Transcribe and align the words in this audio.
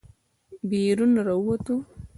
بېرون 0.69 1.13
راووتو. 1.25 1.75